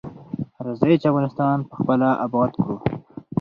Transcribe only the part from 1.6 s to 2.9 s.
پخپله اباد کړو.